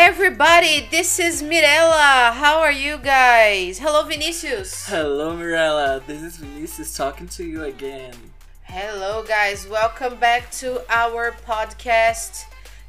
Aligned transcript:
everybody. 0.00 0.88
This 0.90 1.18
is 1.20 1.42
Mirella. 1.42 2.32
How 2.34 2.60
are 2.60 2.72
you 2.72 2.96
guys? 2.96 3.78
Hello, 3.78 4.02
Vinicius. 4.04 4.88
Hello, 4.88 5.36
Mirella. 5.36 6.02
This 6.06 6.22
is 6.22 6.38
Vinicius 6.38 6.96
talking 6.96 7.28
to 7.28 7.44
you 7.44 7.64
again. 7.64 8.14
Hello, 8.62 9.22
guys. 9.22 9.68
Welcome 9.68 10.18
back 10.18 10.50
to 10.52 10.80
our 10.88 11.32
podcast, 11.46 12.44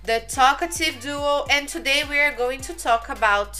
The 0.05 0.23
Talkative 0.29 1.01
Duo. 1.01 1.45
And 1.51 1.67
today 1.67 2.03
we 2.09 2.17
are 2.17 2.31
going 2.31 2.61
to 2.61 2.73
talk 2.73 3.09
about 3.09 3.59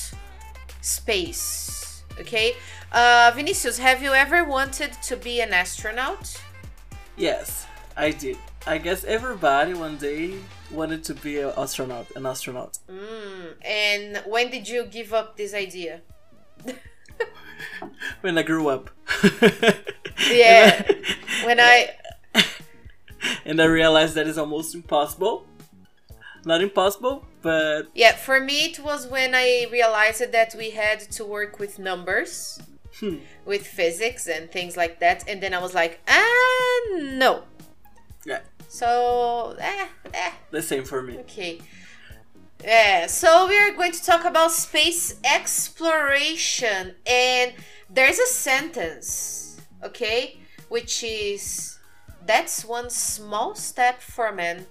space. 0.79 2.03
Okay? 2.21 2.55
Uh, 2.93 3.33
Vinicius, 3.35 3.77
have 3.79 4.01
you 4.01 4.13
ever 4.13 4.45
wanted 4.45 4.93
to 5.03 5.17
be 5.17 5.41
an 5.41 5.51
astronaut? 5.51 6.41
Yes, 7.17 7.67
I 7.97 8.11
did. 8.11 8.37
I 8.65 8.77
guess 8.77 9.03
everybody 9.03 9.73
one 9.73 9.97
day 9.97 10.35
wanted 10.71 11.03
to 11.05 11.13
be 11.13 11.39
an 11.39 11.53
astronaut, 11.57 12.07
an 12.15 12.25
astronaut. 12.25 12.79
Mm, 12.89 13.53
and 13.63 14.23
when 14.25 14.49
did 14.49 14.67
you 14.67 14.85
give 14.85 15.13
up 15.13 15.37
this 15.37 15.53
idea? 15.53 16.01
when 18.21 18.37
I 18.37 18.43
grew 18.43 18.69
up. 18.69 18.89
yeah. 20.29 20.81
when 21.45 21.59
I 21.59 21.89
and 23.45 23.61
I 23.61 23.65
realized 23.65 24.15
that 24.15 24.27
is 24.27 24.37
almost 24.37 24.75
impossible. 24.75 25.45
Not 26.43 26.61
impossible, 26.61 27.25
but 27.41 27.83
yeah, 27.93 28.15
for 28.15 28.39
me 28.39 28.65
it 28.65 28.79
was 28.79 29.07
when 29.07 29.35
I 29.35 29.67
realized 29.71 30.31
that 30.31 30.55
we 30.57 30.71
had 30.71 30.99
to 31.11 31.23
work 31.23 31.59
with 31.59 31.77
numbers, 31.77 32.59
hmm. 32.99 33.17
with 33.45 33.67
physics 33.67 34.27
and 34.27 34.51
things 34.51 34.75
like 34.75 34.99
that, 35.01 35.23
and 35.27 35.41
then 35.41 35.53
I 35.53 35.59
was 35.59 35.75
like, 35.75 35.99
ah, 36.07 36.81
no. 36.97 37.43
Yeah. 38.25 38.39
So, 38.71 39.53
eh, 39.59 39.87
eh. 40.13 40.31
The 40.49 40.61
same 40.61 40.85
for 40.85 41.03
me. 41.03 41.17
Okay. 41.19 41.59
Yeah, 42.63 43.07
so 43.07 43.45
we 43.49 43.57
are 43.57 43.73
going 43.73 43.91
to 43.91 44.01
talk 44.01 44.23
about 44.23 44.53
space 44.53 45.19
exploration, 45.25 46.95
and 47.05 47.51
there's 47.89 48.17
a 48.17 48.27
sentence, 48.27 49.59
okay, 49.83 50.37
which 50.69 51.03
is 51.03 51.79
that's 52.25 52.63
one 52.63 52.89
small 52.89 53.55
step 53.55 53.99
for 53.99 54.31
man, 54.31 54.67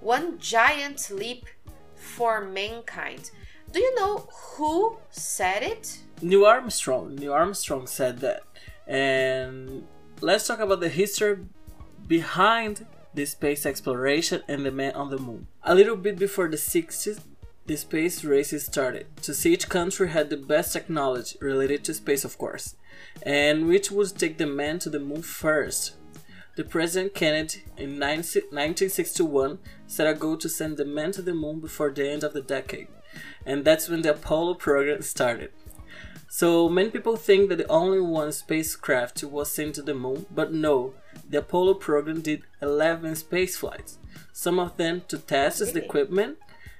one 0.00 0.40
giant 0.40 1.08
leap 1.12 1.46
for 1.94 2.40
mankind. 2.40 3.30
Do 3.70 3.78
you 3.78 3.94
know 3.94 4.26
who 4.56 4.98
said 5.10 5.62
it? 5.62 6.00
Neil 6.20 6.46
Armstrong. 6.46 7.14
Neil 7.14 7.32
Armstrong 7.32 7.86
said 7.86 8.18
that. 8.20 8.42
And 8.88 9.86
let's 10.20 10.48
talk 10.48 10.58
about 10.58 10.80
the 10.80 10.88
history 10.88 11.38
behind 12.08 12.86
the 13.14 13.26
space 13.26 13.66
exploration 13.66 14.42
and 14.48 14.64
the 14.64 14.70
man 14.70 14.92
on 14.94 15.10
the 15.10 15.18
moon. 15.18 15.46
A 15.62 15.74
little 15.74 15.96
bit 15.96 16.18
before 16.18 16.48
the 16.48 16.56
60s, 16.56 17.20
the 17.66 17.76
space 17.76 18.24
races 18.24 18.66
started 18.66 19.06
to 19.22 19.34
see 19.34 19.50
which 19.50 19.68
country 19.68 20.08
had 20.08 20.30
the 20.30 20.36
best 20.36 20.72
technology 20.72 21.36
related 21.40 21.84
to 21.84 21.94
space, 21.94 22.24
of 22.24 22.38
course, 22.38 22.74
and 23.22 23.68
which 23.68 23.90
would 23.90 24.18
take 24.18 24.38
the 24.38 24.46
man 24.46 24.78
to 24.80 24.90
the 24.90 24.98
moon 24.98 25.22
first. 25.22 25.94
The 26.56 26.64
President 26.64 27.14
Kennedy 27.14 27.62
in 27.76 27.98
1961 28.00 29.58
set 29.86 30.06
a 30.06 30.14
goal 30.14 30.36
to 30.38 30.48
send 30.48 30.76
the 30.76 30.84
man 30.84 31.12
to 31.12 31.22
the 31.22 31.32
moon 31.32 31.60
before 31.60 31.90
the 31.90 32.10
end 32.10 32.24
of 32.24 32.32
the 32.32 32.42
decade, 32.42 32.88
and 33.46 33.64
that's 33.64 33.88
when 33.88 34.02
the 34.02 34.10
Apollo 34.10 34.54
program 34.54 35.02
started. 35.02 35.52
So 36.28 36.68
many 36.68 36.90
people 36.90 37.16
think 37.16 37.48
that 37.48 37.58
the 37.58 37.68
only 37.68 38.00
one 38.00 38.32
spacecraft 38.32 39.22
was 39.24 39.50
sent 39.50 39.74
to 39.76 39.82
the 39.82 39.94
moon, 39.94 40.26
but 40.30 40.52
no, 40.52 40.94
the 41.30 41.38
Apollo 41.38 41.74
program 41.74 42.20
did 42.20 42.42
11 42.60 43.16
space 43.16 43.56
flights, 43.56 43.98
some 44.32 44.58
of 44.58 44.76
them 44.76 45.02
to 45.08 45.16
test 45.16 45.60
the 45.72 45.84
equipment 45.84 46.38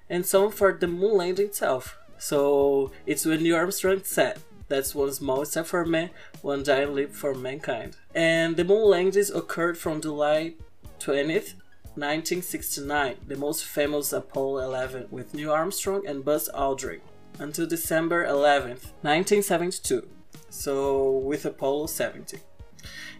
and 0.08 0.26
some 0.26 0.50
for 0.50 0.72
the 0.72 0.88
moon 0.88 1.16
landing 1.16 1.46
itself. 1.46 1.96
So 2.18 2.90
it's 3.06 3.24
when 3.24 3.42
Neil 3.42 3.56
Armstrong 3.56 4.02
said, 4.02 4.40
that's 4.68 4.94
one 4.94 5.12
small 5.12 5.44
step 5.44 5.66
for 5.66 5.84
man, 5.84 6.10
one 6.42 6.64
giant 6.64 6.94
leap 6.94 7.12
for 7.12 7.34
mankind. 7.34 7.96
And 8.14 8.56
the 8.56 8.64
moon 8.64 8.90
landings 8.90 9.30
occurred 9.30 9.78
from 9.78 10.00
July 10.00 10.54
20th, 10.98 11.54
1969, 11.94 13.16
the 13.26 13.36
most 13.36 13.64
famous 13.64 14.12
Apollo 14.12 14.58
11 14.64 15.06
with 15.10 15.32
Neil 15.32 15.52
Armstrong 15.52 16.06
and 16.06 16.24
Buzz 16.24 16.48
Aldrin, 16.54 17.00
until 17.38 17.66
December 17.66 18.24
11th, 18.26 18.92
1972, 19.02 20.06
so 20.50 21.10
with 21.10 21.44
Apollo 21.44 21.86
17. 21.86 22.40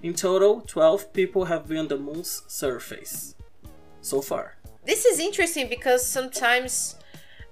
In 0.03 0.15
total, 0.15 0.63
12 0.63 1.13
people 1.13 1.45
have 1.47 1.69
been 1.69 1.79
on 1.79 1.89
the 1.89 1.99
moon's 1.99 2.43
surface 2.47 3.35
so 4.01 4.21
far. 4.21 4.57
This 4.85 5.05
is 5.05 5.21
interesting 5.21 5.69
because 5.69 6.07
sometimes, 6.07 6.97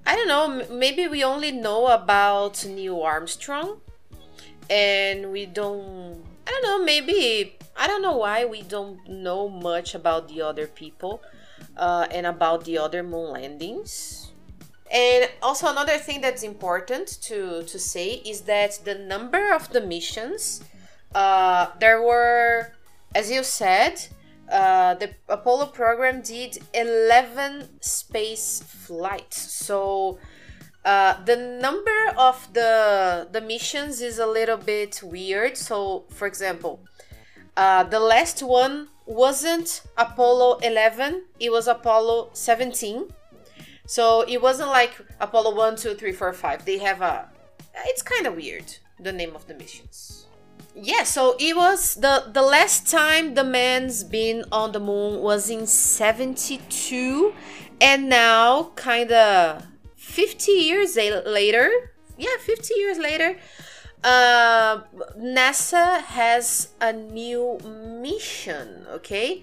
I 0.06 0.16
don't 0.16 0.28
know, 0.28 0.66
maybe 0.74 1.06
we 1.08 1.22
only 1.22 1.52
know 1.52 1.88
about 1.88 2.64
Neil 2.64 3.02
Armstrong 3.02 3.80
and 4.70 5.30
we 5.30 5.46
don't, 5.46 6.24
I 6.46 6.50
don't 6.50 6.62
know, 6.62 6.84
maybe, 6.84 7.56
I 7.76 7.86
don't 7.86 8.02
know 8.02 8.16
why 8.16 8.44
we 8.44 8.62
don't 8.62 9.06
know 9.08 9.48
much 9.48 9.94
about 9.94 10.28
the 10.28 10.40
other 10.42 10.66
people 10.66 11.22
uh, 11.76 12.06
and 12.10 12.26
about 12.26 12.64
the 12.64 12.78
other 12.78 13.02
moon 13.02 13.32
landings. 13.32 14.32
And 14.90 15.30
also 15.42 15.68
another 15.68 15.98
thing 15.98 16.22
that's 16.22 16.42
important 16.42 17.20
to, 17.22 17.62
to 17.64 17.78
say 17.78 18.22
is 18.24 18.42
that 18.42 18.80
the 18.84 18.94
number 18.94 19.52
of 19.52 19.70
the 19.70 19.82
missions 19.82 20.64
uh, 21.14 21.68
there 21.80 22.02
were, 22.02 22.72
as 23.14 23.30
you 23.30 23.42
said, 23.42 24.06
uh, 24.50 24.94
the 24.94 25.10
Apollo 25.28 25.66
program 25.66 26.22
did 26.22 26.58
11 26.74 27.80
space 27.80 28.62
flights. 28.66 29.52
So 29.52 30.18
uh, 30.84 31.22
the 31.24 31.36
number 31.36 32.14
of 32.16 32.48
the 32.54 33.28
the 33.30 33.40
missions 33.40 34.00
is 34.00 34.18
a 34.18 34.26
little 34.26 34.56
bit 34.56 35.02
weird. 35.02 35.56
So, 35.56 36.04
for 36.08 36.26
example, 36.26 36.80
uh, 37.56 37.84
the 37.84 38.00
last 38.00 38.42
one 38.42 38.88
wasn't 39.04 39.82
Apollo 39.96 40.58
11; 40.62 41.24
it 41.40 41.50
was 41.50 41.68
Apollo 41.68 42.30
17. 42.32 43.12
So 43.86 44.20
it 44.22 44.42
wasn't 44.42 44.68
like 44.68 45.00
Apollo 45.18 45.54
1, 45.56 45.76
2, 45.76 45.94
3, 45.94 46.12
4, 46.12 46.32
5. 46.34 46.64
They 46.66 46.78
have 46.78 47.00
a. 47.00 47.28
It's 47.86 48.02
kind 48.02 48.26
of 48.26 48.36
weird 48.36 48.76
the 49.00 49.12
name 49.12 49.34
of 49.34 49.46
the 49.46 49.54
missions 49.54 50.27
yeah 50.82 51.02
so 51.02 51.34
it 51.38 51.56
was 51.56 51.94
the 51.96 52.24
the 52.32 52.42
last 52.42 52.90
time 52.90 53.34
the 53.34 53.44
man's 53.44 54.04
been 54.04 54.44
on 54.52 54.72
the 54.72 54.80
moon 54.80 55.20
was 55.20 55.50
in 55.50 55.66
72 55.66 57.34
and 57.80 58.08
now 58.08 58.70
kind 58.74 59.12
of 59.12 59.66
50 59.96 60.52
years 60.52 60.96
later. 60.96 61.70
Yeah 62.16 62.36
50 62.40 62.74
years 62.74 62.98
later 62.98 63.38
uh, 64.04 64.80
nasa 65.18 66.00
has 66.02 66.68
a 66.80 66.92
new 66.92 67.58
mission 67.64 68.86
okay? 68.90 69.42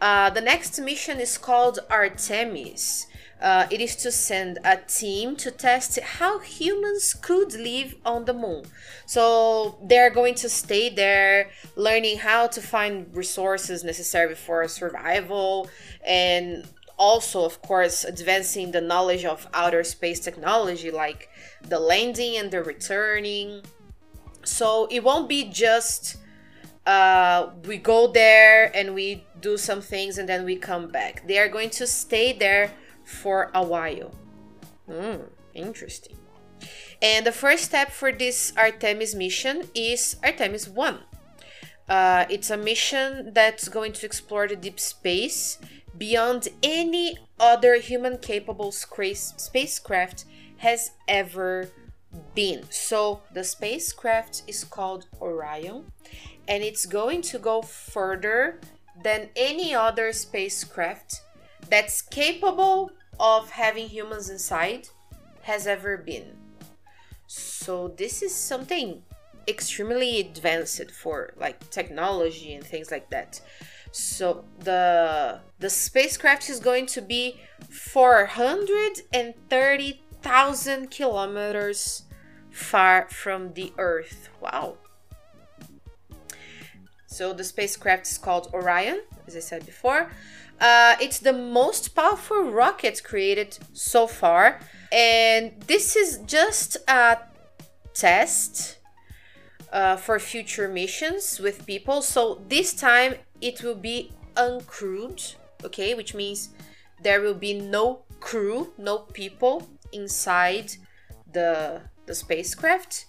Uh, 0.00 0.28
the 0.30 0.40
next 0.40 0.78
mission 0.80 1.20
is 1.20 1.38
called 1.38 1.78
artemis 1.88 3.06
uh, 3.40 3.66
it 3.70 3.80
is 3.80 3.96
to 3.96 4.10
send 4.10 4.58
a 4.64 4.76
team 4.76 5.36
to 5.36 5.50
test 5.50 5.98
how 6.00 6.38
humans 6.38 7.14
could 7.14 7.52
live 7.54 7.94
on 8.04 8.24
the 8.24 8.34
moon. 8.34 8.64
So 9.06 9.78
they're 9.82 10.10
going 10.10 10.34
to 10.36 10.48
stay 10.48 10.88
there, 10.88 11.50
learning 11.76 12.18
how 12.18 12.46
to 12.48 12.60
find 12.60 13.14
resources 13.14 13.84
necessary 13.84 14.34
for 14.34 14.66
survival, 14.68 15.68
and 16.06 16.66
also, 16.96 17.44
of 17.44 17.60
course, 17.60 18.04
advancing 18.04 18.70
the 18.70 18.80
knowledge 18.80 19.24
of 19.24 19.48
outer 19.52 19.82
space 19.82 20.20
technology, 20.20 20.90
like 20.90 21.28
the 21.62 21.80
landing 21.80 22.36
and 22.36 22.50
the 22.50 22.62
returning. 22.62 23.62
So 24.44 24.86
it 24.90 25.02
won't 25.02 25.28
be 25.28 25.44
just 25.50 26.16
uh, 26.86 27.50
we 27.66 27.78
go 27.78 28.12
there 28.12 28.70
and 28.76 28.94
we 28.94 29.26
do 29.40 29.56
some 29.56 29.80
things 29.80 30.18
and 30.18 30.28
then 30.28 30.44
we 30.44 30.56
come 30.56 30.88
back. 30.90 31.26
They 31.26 31.38
are 31.38 31.48
going 31.48 31.70
to 31.70 31.86
stay 31.86 32.32
there 32.32 32.72
for 33.04 33.50
a 33.54 33.62
while. 33.62 34.14
Hmm, 34.90 35.28
interesting. 35.54 36.16
And 37.02 37.26
the 37.26 37.32
first 37.32 37.64
step 37.64 37.90
for 37.90 38.12
this 38.12 38.52
Artemis 38.56 39.14
mission 39.14 39.68
is 39.74 40.16
Artemis 40.22 40.68
1. 40.68 40.98
Uh, 41.88 42.24
it's 42.30 42.50
a 42.50 42.56
mission 42.56 43.32
that's 43.34 43.68
going 43.68 43.92
to 43.92 44.06
explore 44.06 44.48
the 44.48 44.56
deep 44.56 44.80
space 44.80 45.58
beyond 45.96 46.48
any 46.62 47.16
other 47.38 47.76
human 47.76 48.18
capable 48.18 48.72
spacecraft 48.72 50.24
has 50.58 50.92
ever 51.06 51.68
been. 52.34 52.64
So 52.70 53.22
the 53.32 53.44
spacecraft 53.44 54.42
is 54.46 54.64
called 54.64 55.06
Orion 55.20 55.92
and 56.48 56.62
it's 56.62 56.86
going 56.86 57.22
to 57.22 57.38
go 57.38 57.62
further 57.62 58.60
than 59.02 59.28
any 59.36 59.74
other 59.74 60.12
spacecraft 60.12 61.20
that's 61.74 62.02
capable 62.02 62.92
of 63.18 63.50
having 63.50 63.88
humans 63.88 64.30
inside 64.30 64.88
has 65.42 65.66
ever 65.66 65.96
been. 65.96 66.36
So 67.26 67.88
this 67.96 68.22
is 68.22 68.32
something 68.34 69.02
extremely 69.48 70.20
advanced 70.20 70.92
for 70.92 71.34
like 71.36 71.68
technology 71.70 72.54
and 72.54 72.64
things 72.64 72.92
like 72.92 73.10
that. 73.10 73.40
So 73.90 74.44
the 74.60 75.40
the 75.58 75.70
spacecraft 75.70 76.48
is 76.48 76.60
going 76.60 76.86
to 76.86 77.00
be 77.00 77.40
430 77.70 80.04
4,000 80.24 80.90
kilometers 80.90 82.04
far 82.50 83.06
from 83.10 83.52
the 83.52 83.74
Earth. 83.76 84.30
Wow. 84.40 84.78
So 87.06 87.34
the 87.34 87.44
spacecraft 87.44 88.06
is 88.06 88.16
called 88.16 88.48
Orion, 88.54 89.02
as 89.26 89.36
I 89.36 89.40
said 89.40 89.66
before. 89.66 90.10
Uh, 90.60 90.96
it's 91.00 91.18
the 91.18 91.32
most 91.32 91.94
powerful 91.94 92.44
rocket 92.44 93.02
created 93.04 93.58
so 93.72 94.06
far, 94.06 94.60
and 94.92 95.52
this 95.66 95.96
is 95.96 96.18
just 96.26 96.76
a 96.88 97.18
test 97.92 98.78
uh, 99.72 99.96
for 99.96 100.18
future 100.18 100.68
missions 100.68 101.40
with 101.40 101.66
people. 101.66 102.00
So 102.02 102.42
this 102.48 102.72
time 102.72 103.14
it 103.40 103.62
will 103.62 103.74
be 103.74 104.12
uncrewed, 104.36 105.34
okay, 105.64 105.94
which 105.94 106.14
means 106.14 106.50
there 107.02 107.20
will 107.20 107.34
be 107.34 107.54
no 107.54 108.04
crew, 108.20 108.72
no 108.78 108.98
people 108.98 109.68
inside 109.92 110.72
the 111.32 111.82
the 112.06 112.14
spacecraft, 112.14 113.06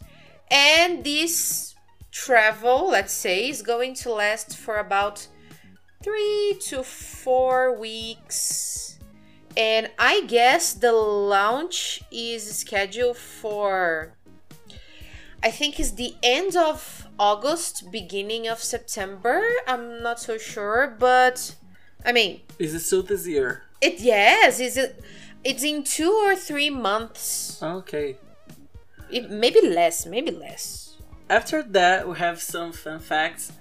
and 0.50 1.04
this 1.04 1.76
travel, 2.12 2.90
let's 2.90 3.14
say, 3.14 3.50
is 3.50 3.62
going 3.62 3.94
to 3.94 4.12
last 4.12 4.58
for 4.58 4.78
about 4.78 5.28
three 6.06 6.56
to 6.62 6.84
four 6.84 7.76
weeks. 7.76 9.00
And 9.58 9.90
I 9.98 10.22
guess 10.28 10.74
the 10.74 10.92
launch 10.92 12.04
is 12.12 12.44
scheduled 12.58 13.18
for, 13.18 14.14
I 15.42 15.50
think, 15.50 15.80
is 15.80 15.96
the 15.96 16.14
end 16.22 16.56
of 16.56 17.08
August, 17.18 17.90
beginning 17.92 18.48
of 18.48 18.60
September. 18.60 19.42
I'm 19.68 20.04
not 20.04 20.20
so 20.20 20.38
sure, 20.38 20.96
but 21.00 21.56
I 22.06 22.12
mean, 22.12 22.42
Is 22.60 22.76
it 22.76 22.82
still 22.82 23.02
this 23.02 23.26
year? 23.26 23.64
it 23.82 24.00
yes, 24.00 24.60
is 24.60 24.78
it? 24.78 25.02
It's 25.44 25.64
in 25.64 25.84
two 25.84 26.12
or 26.12 26.36
three 26.36 26.70
months. 26.70 27.60
Okay. 27.64 28.18
It, 29.10 29.32
maybe 29.32 29.62
less, 29.62 30.06
maybe 30.06 30.32
less. 30.32 30.98
After 31.30 31.64
that, 31.64 32.08
we 32.08 32.16
have 32.18 32.42
some 32.42 32.72
fun 32.74 33.00
facts. 33.00 33.52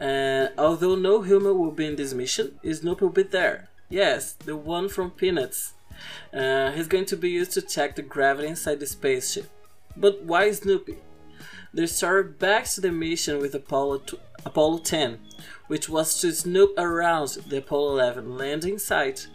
Uh, 0.00 0.48
although 0.58 0.94
no 0.94 1.22
human 1.22 1.58
will 1.58 1.70
be 1.70 1.86
in 1.86 1.96
this 1.96 2.12
mission, 2.12 2.58
Snoop 2.70 3.00
will 3.00 3.10
be 3.10 3.22
there. 3.22 3.68
Yes, 3.88 4.32
the 4.32 4.56
one 4.56 4.88
from 4.88 5.10
Peanuts. 5.10 5.74
Uh, 6.32 6.72
he's 6.72 6.88
going 6.88 7.06
to 7.06 7.16
be 7.16 7.30
used 7.30 7.52
to 7.52 7.62
check 7.62 7.96
the 7.96 8.02
gravity 8.02 8.48
inside 8.48 8.80
the 8.80 8.86
spaceship. 8.86 9.48
But 9.96 10.22
why 10.22 10.50
Snoopy? 10.50 10.98
They 11.72 11.86
started 11.86 12.38
back 12.38 12.64
to 12.66 12.80
the 12.80 12.90
mission 12.90 13.38
with 13.38 13.54
Apollo, 13.54 13.98
t- 13.98 14.18
Apollo 14.44 14.78
10, 14.78 15.18
which 15.66 15.88
was 15.88 16.18
to 16.20 16.32
snoop 16.32 16.72
around 16.78 17.28
the 17.48 17.58
Apollo 17.58 17.94
11 17.94 18.36
landing 18.36 18.78
site. 18.78 19.28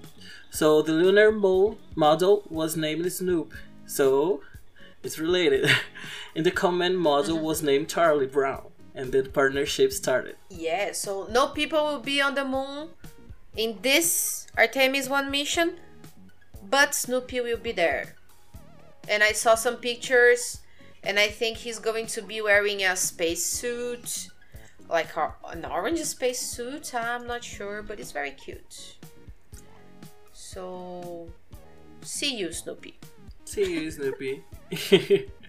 So 0.49 0.81
the 0.81 0.93
lunar 0.93 1.31
mole 1.31 1.77
model 1.95 2.43
was 2.49 2.75
named 2.75 3.11
Snoop. 3.11 3.53
So 3.85 4.41
it's 5.03 5.19
related. 5.19 5.69
and 6.35 6.45
the 6.45 6.51
command 6.51 6.95
module 6.95 7.41
was 7.41 7.61
named 7.61 7.89
Charlie 7.89 8.27
Brown. 8.27 8.71
And 8.93 9.11
the 9.11 9.23
partnership 9.23 9.93
started. 9.93 10.35
Yeah, 10.49 10.91
so 10.91 11.27
no 11.31 11.47
people 11.47 11.83
will 11.85 11.99
be 11.99 12.21
on 12.21 12.35
the 12.35 12.43
moon 12.43 12.89
in 13.55 13.79
this 13.81 14.47
Artemis 14.57 15.07
1 15.09 15.31
mission, 15.31 15.77
but 16.69 16.93
Snoopy 16.93 17.41
will 17.41 17.57
be 17.57 17.71
there. 17.71 18.15
And 19.07 19.23
I 19.23 19.31
saw 19.31 19.55
some 19.55 19.77
pictures, 19.77 20.59
and 21.03 21.17
I 21.19 21.27
think 21.27 21.57
he's 21.57 21.79
going 21.79 22.07
to 22.07 22.21
be 22.21 22.41
wearing 22.41 22.83
a 22.83 22.95
spacesuit, 22.95 24.27
like 24.89 25.15
a, 25.15 25.33
an 25.47 25.65
orange 25.65 26.01
spacesuit. 26.01 26.93
I'm 26.93 27.27
not 27.27 27.43
sure, 27.43 27.81
but 27.81 27.99
it's 27.99 28.11
very 28.11 28.31
cute. 28.31 28.97
So, 30.33 31.29
see 32.01 32.35
you, 32.35 32.51
Snoopy. 32.51 32.99
See 33.45 33.73
you, 33.73 33.91
Snoopy. 33.91 34.43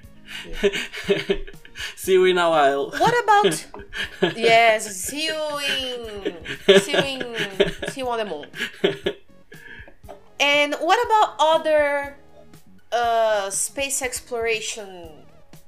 See 1.96 2.12
you 2.12 2.24
in 2.24 2.38
a 2.38 2.48
while. 2.48 2.90
What 2.90 3.14
about 3.24 3.66
yes? 4.36 4.94
See 4.96 5.26
you 5.26 5.58
in 5.58 6.80
see 6.80 6.92
you 6.92 6.98
in 6.98 7.36
see 7.88 8.00
you 8.00 8.08
on 8.08 8.18
the 8.18 8.24
moon. 8.24 8.46
And 10.38 10.74
what 10.74 10.98
about 11.06 11.36
other 11.38 12.16
uh, 12.90 13.48
space 13.50 14.02
exploration 14.02 15.10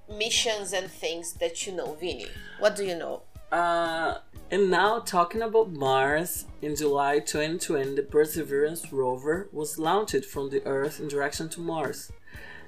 missions 0.09 0.73
and 0.73 0.91
things 0.91 1.35
that 1.35 1.67
you 1.67 1.73
know, 1.73 1.95
Vinny? 1.95 2.27
What 2.59 2.77
do 2.77 2.85
you 2.85 2.97
know? 2.97 3.23
Uh, 3.53 4.19
and 4.51 4.71
now 4.71 4.99
talking 4.99 5.43
about 5.43 5.71
Mars, 5.71 6.47
in 6.61 6.75
July 6.75 7.21
2020, 7.21 7.95
the 7.95 8.03
Perseverance 8.03 8.93
rover 8.93 9.49
was 9.53 9.79
launched 9.79 10.25
from 10.25 10.51
the 10.51 10.65
Earth 10.67 10.99
in 10.99 11.09
direction 11.09 11.49
to 11.51 11.61
Mars, 11.61 12.11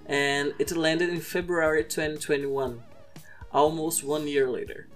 and 0.08 0.54
it 0.58 0.76
landed 0.76 1.10
in 1.10 1.20
February 1.20 1.84
2021, 1.84 2.82
almost 3.52 4.04
one 4.04 4.28
year 4.28 4.48
later. 4.48 4.88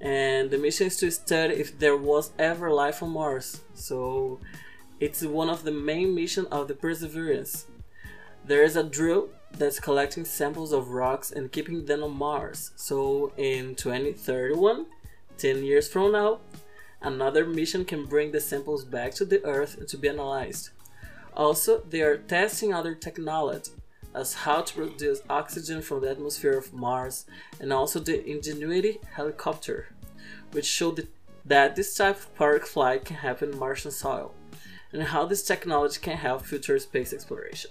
And 0.00 0.50
the 0.50 0.58
mission 0.58 0.88
is 0.88 0.96
to 0.98 1.10
study 1.10 1.54
if 1.54 1.78
there 1.78 1.96
was 1.96 2.32
ever 2.38 2.70
life 2.70 3.02
on 3.02 3.10
Mars. 3.10 3.62
So 3.74 4.40
it's 5.00 5.22
one 5.22 5.48
of 5.48 5.64
the 5.64 5.72
main 5.72 6.14
missions 6.14 6.48
of 6.48 6.68
the 6.68 6.74
Perseverance. 6.74 7.66
There 8.44 8.62
is 8.62 8.76
a 8.76 8.82
drill 8.82 9.30
that's 9.52 9.80
collecting 9.80 10.24
samples 10.24 10.72
of 10.72 10.90
rocks 10.90 11.30
and 11.30 11.50
keeping 11.50 11.86
them 11.86 12.02
on 12.02 12.16
Mars. 12.16 12.72
So 12.76 13.32
in 13.38 13.74
2031, 13.76 14.86
10 15.38 15.64
years 15.64 15.88
from 15.88 16.12
now, 16.12 16.40
another 17.00 17.46
mission 17.46 17.84
can 17.84 18.04
bring 18.04 18.32
the 18.32 18.40
samples 18.40 18.84
back 18.84 19.14
to 19.14 19.24
the 19.24 19.42
Earth 19.44 19.86
to 19.86 19.96
be 19.96 20.08
analyzed. 20.08 20.70
Also, 21.34 21.82
they 21.88 22.02
are 22.02 22.18
testing 22.18 22.72
other 22.72 22.94
technology, 22.94 23.70
as 24.14 24.34
how 24.34 24.60
to 24.60 24.74
produce 24.74 25.22
oxygen 25.28 25.82
from 25.82 26.00
the 26.00 26.10
atmosphere 26.10 26.56
of 26.56 26.72
Mars, 26.72 27.26
and 27.60 27.72
also 27.72 27.98
the 27.98 28.24
Ingenuity 28.24 29.00
helicopter, 29.12 29.88
which 30.52 30.66
showed 30.66 31.08
that- 31.44 31.76
this 31.76 31.96
type 31.96 32.16
of 32.16 32.34
park 32.34 32.66
flight 32.66 33.04
can 33.04 33.16
happen 33.16 33.52
in 33.52 33.58
Martian 33.58 33.90
soil, 33.90 34.34
and 34.92 35.02
how 35.02 35.26
this 35.26 35.42
technology 35.42 35.98
can 36.00 36.16
help 36.16 36.44
future 36.44 36.78
space 36.78 37.12
exploration. 37.12 37.70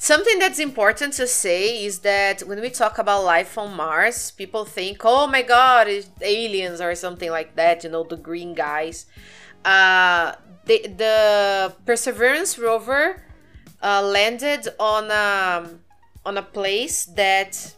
Something 0.00 0.38
that's 0.38 0.60
important 0.60 1.12
to 1.14 1.26
say 1.26 1.84
is 1.84 1.98
that 2.00 2.42
when 2.42 2.60
we 2.60 2.70
talk 2.70 2.98
about 2.98 3.24
life 3.24 3.58
on 3.58 3.74
Mars, 3.74 4.30
people 4.30 4.64
think, 4.64 5.04
"Oh 5.04 5.26
my 5.26 5.42
God, 5.42 5.88
it's 5.88 6.08
aliens 6.20 6.80
or 6.80 6.94
something 6.94 7.30
like 7.30 7.56
that." 7.56 7.82
You 7.82 7.90
know, 7.90 8.04
the 8.04 8.16
green 8.16 8.54
guys. 8.54 9.06
Uh, 9.64 10.36
the 10.66 10.86
the 10.86 11.74
Perseverance 11.84 12.58
rover 12.58 13.24
uh, 13.82 14.02
landed 14.02 14.68
on 14.78 15.10
a 15.10 15.68
on 16.24 16.36
a 16.36 16.42
place 16.42 17.06
that 17.06 17.74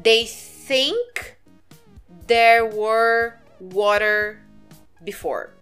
they 0.00 0.24
think 0.24 1.38
there 2.26 2.64
were 2.64 3.34
water 3.58 4.40
before. 5.02 5.54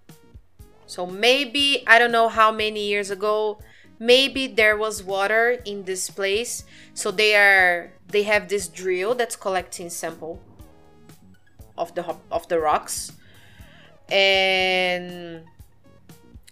So 0.87 1.07
maybe 1.07 1.85
I 1.87 1.99
don't 1.99 2.13
know 2.13 2.29
how 2.29 2.53
many 2.53 2.87
years 2.87 3.11
ago 3.11 3.59
maybe 4.03 4.49
there 4.49 4.77
was 4.77 5.01
water 5.01 5.63
in 5.65 5.85
this 5.85 6.11
place 6.11 6.65
so 6.93 7.13
they 7.13 7.37
are 7.37 7.93
they 8.09 8.25
have 8.25 8.49
this 8.49 8.67
drill 8.67 9.15
that's 9.15 9.37
collecting 9.37 9.89
sample 9.89 10.41
of 11.79 11.95
the 11.95 12.05
of 12.33 12.49
the 12.49 12.59
rocks 12.59 13.13
and 14.11 15.45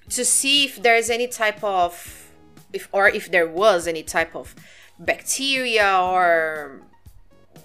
to 0.08 0.24
see 0.24 0.64
if 0.64 0.80
there's 0.80 1.10
any 1.10 1.26
type 1.26 1.62
of 1.64 2.29
if 2.72 2.88
or 2.92 3.08
if 3.08 3.30
there 3.30 3.46
was 3.48 3.86
any 3.86 4.02
type 4.02 4.34
of 4.34 4.54
bacteria 4.98 5.98
or 6.00 6.82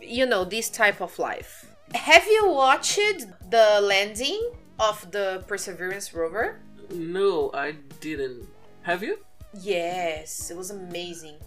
you 0.02 0.26
know 0.26 0.44
this 0.46 0.70
type 0.70 1.02
of 1.02 1.18
life 1.20 1.66
have 1.94 2.26
you 2.26 2.50
watched 2.50 3.26
the 3.50 3.80
landing 3.82 4.52
of 4.80 5.12
the 5.12 5.44
perseverance 5.48 6.14
rover 6.14 6.60
No, 6.92 7.52
I 7.54 7.76
didn't. 8.00 8.48
Have 8.84 9.02
you? 9.02 9.18
Yes, 9.62 10.52
it 10.52 10.58
was 10.58 10.70
amazing. 10.70 11.38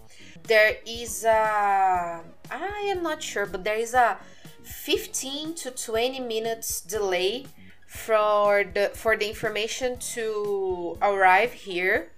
There 0.43 0.77
is 0.85 1.23
a 1.23 2.21
I 2.51 2.93
am 2.93 3.03
not 3.03 3.21
sure, 3.21 3.45
but 3.45 3.63
there 3.63 3.77
is 3.77 3.93
a 3.93 4.17
15 4.63 5.53
to 5.55 5.71
20 5.71 6.19
minutes 6.19 6.81
delay 6.81 7.45
for 7.87 8.63
the 8.73 8.91
for 8.93 9.15
the 9.15 9.27
information 9.29 9.97
to 10.15 10.97
arrive 11.01 11.53
here 11.53 12.11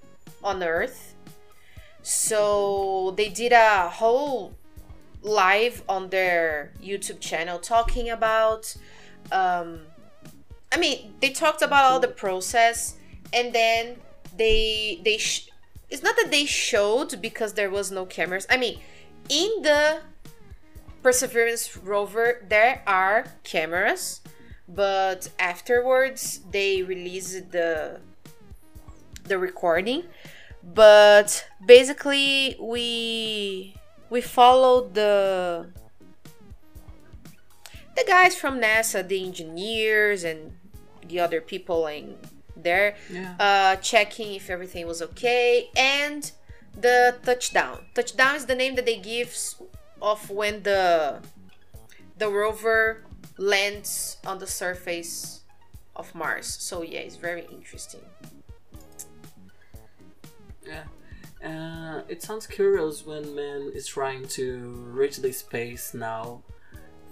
on 0.43 0.63
Earth. 0.63 1.10
So 2.03 3.13
they 3.17 3.29
did 3.29 3.51
a 3.51 3.89
whole 3.89 4.53
live 5.21 5.83
on 5.87 6.09
their 6.09 6.73
YouTube 6.81 7.19
channel 7.19 7.59
talking 7.59 8.09
about 8.09 8.75
um 9.31 9.81
I 10.73 10.77
mean, 10.77 11.15
they 11.19 11.31
talked 11.31 11.61
about 11.61 11.85
all 11.85 11.99
the 11.99 12.07
process 12.07 12.95
and 13.33 13.53
then 13.53 13.97
they 14.37 15.01
they 15.03 15.17
sh- 15.17 15.49
it's 15.89 16.01
not 16.01 16.15
that 16.15 16.31
they 16.31 16.45
showed 16.45 17.21
because 17.21 17.53
there 17.53 17.69
was 17.69 17.91
no 17.91 18.05
cameras. 18.05 18.47
I 18.49 18.57
mean, 18.57 18.79
in 19.29 19.61
the 19.61 20.01
Perseverance 21.03 21.75
rover 21.77 22.45
there 22.47 22.83
are 22.87 23.25
cameras, 23.43 24.21
but 24.67 25.29
afterwards 25.39 26.41
they 26.51 26.83
released 26.83 27.51
the 27.51 27.99
the 29.25 29.37
recording. 29.37 30.03
But 30.63 31.45
basically 31.65 32.55
we 32.59 33.75
we 34.09 34.21
followed 34.21 34.93
the 34.93 35.67
the 37.95 38.03
guys 38.07 38.35
from 38.35 38.59
NASA, 38.61 39.05
the 39.07 39.23
engineers 39.23 40.23
and 40.23 40.53
the 41.07 41.19
other 41.19 41.41
people 41.41 41.87
in 41.87 42.15
there, 42.55 42.95
Yeah. 43.09 43.35
uh, 43.39 43.75
checking 43.77 44.33
if 44.35 44.49
everything 44.49 44.87
was 44.87 45.01
okay, 45.01 45.69
and 45.75 46.31
the 46.79 47.17
touchdown. 47.23 47.85
Touchdown 47.93 48.35
is 48.35 48.45
the 48.45 48.55
name 48.55 48.75
that 48.75 48.85
they 48.85 48.97
give 48.97 49.35
of 50.01 50.29
when 50.29 50.63
the 50.63 51.19
the 52.17 52.29
rover 52.29 53.03
lands 53.37 54.17
on 54.25 54.37
the 54.39 54.47
surface 54.47 55.41
of 55.95 56.13
Mars. 56.15 56.47
So 56.59 56.81
yeah, 56.83 56.99
it's 56.99 57.15
very 57.17 57.45
interesting. 57.51 58.01
Yeah. 60.65 60.83
Uh, 61.43 62.03
it 62.07 62.21
sounds 62.21 62.45
curious 62.45 63.05
when 63.05 63.35
man 63.35 63.71
is 63.73 63.87
trying 63.87 64.27
to 64.27 64.59
reach 64.93 65.17
the 65.17 65.31
space 65.31 65.93
now, 65.93 66.43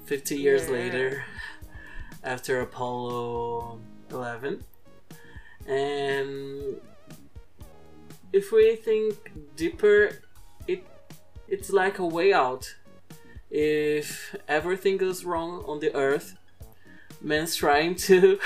50 0.06 0.38
years 0.38 0.66
Yeah. 0.66 0.72
later, 0.74 1.24
after 2.24 2.62
Apollo 2.62 3.80
11. 4.12 4.64
And 5.68 6.80
if 8.34 8.52
we 8.52 8.76
think 8.76 9.16
deeper, 9.56 10.12
it 10.68 10.86
it's 11.48 11.72
like 11.72 11.98
a 12.00 12.06
way 12.06 12.32
out. 12.34 12.76
If 13.50 14.36
everything 14.48 14.98
goes 14.98 15.26
wrong 15.26 15.64
on 15.66 15.80
the 15.80 15.94
Earth, 15.96 16.36
man's 17.22 17.56
trying 17.56 17.96
to 18.08 18.40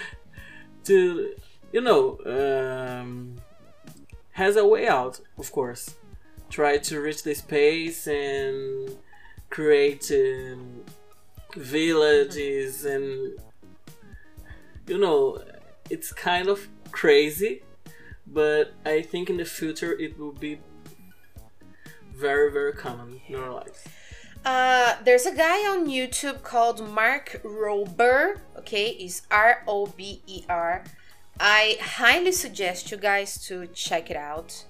to 0.84 1.34
you 1.72 1.80
know 1.80 2.18
um, 2.26 3.36
has 4.36 4.54
a 4.56 4.66
way 4.66 4.86
out, 4.86 5.18
of 5.38 5.50
course. 5.50 5.94
Try 6.50 6.76
to 6.76 7.00
reach 7.00 7.22
the 7.22 7.34
space 7.34 8.06
and 8.06 8.94
create 9.48 10.12
um, 10.12 10.84
villages, 11.56 12.84
and 12.84 13.38
you 14.86 14.98
know, 14.98 15.42
it's 15.88 16.12
kind 16.12 16.48
of 16.48 16.68
crazy, 16.92 17.62
but 18.26 18.74
I 18.84 19.00
think 19.00 19.30
in 19.30 19.38
the 19.38 19.46
future 19.46 19.92
it 19.98 20.18
will 20.18 20.32
be 20.32 20.60
very, 22.14 22.52
very 22.52 22.74
common 22.74 23.22
in 23.28 23.36
our 23.36 23.54
lives. 23.54 23.84
Uh, 24.44 24.96
there's 25.02 25.24
a 25.24 25.34
guy 25.34 25.66
on 25.66 25.88
YouTube 25.88 26.42
called 26.42 26.86
Mark 26.86 27.40
Rober. 27.42 28.40
Okay, 28.58 28.88
is 28.90 29.22
R 29.30 29.64
O 29.66 29.86
B 29.86 30.20
E 30.26 30.44
R. 30.48 30.84
I 31.38 31.78
highly 31.80 32.32
suggest 32.32 32.90
you 32.90 32.96
guys 32.96 33.38
to 33.46 33.66
check 33.68 34.10
it 34.10 34.16
out. 34.16 34.64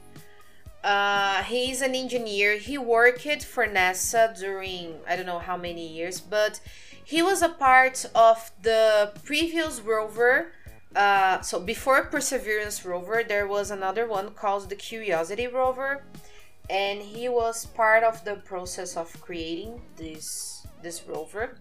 Uh, 0.83 1.43
he's 1.43 1.81
an 1.83 1.95
engineer. 1.95 2.59
He 2.59 2.79
worked 2.79 3.45
for 3.45 3.67
NASA 3.67 4.39
during 4.39 4.97
I 5.09 5.17
don't 5.17 5.27
know 5.27 5.39
how 5.39 5.57
many 5.57 5.87
years, 5.87 6.21
but 6.21 6.61
he 7.05 7.23
was 7.23 7.43
a 7.43 7.49
part 7.49 8.05
of 8.15 8.51
the 8.63 9.13
previous 9.25 9.81
rover. 9.81 10.53
Uh, 10.95 11.41
so 11.41 11.61
before 11.61 12.05
Perseverance 12.05 12.85
rover, 12.85 13.23
there 13.23 13.47
was 13.47 13.71
another 13.71 14.07
one 14.07 14.31
called 14.31 14.69
the 14.69 14.77
Curiosity 14.77 15.47
rover 15.47 16.03
and 16.69 17.01
he 17.01 17.29
was 17.29 17.67
part 17.67 18.03
of 18.03 18.25
the 18.25 18.37
process 18.37 18.97
of 18.97 19.21
creating 19.21 19.81
this 19.97 20.67
this 20.83 21.05
rover 21.07 21.57